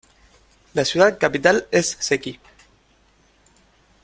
La 0.73 0.83
ciudad 0.83 1.19
capital 1.19 1.67
es 1.69 1.95
Şəki. 2.01 2.39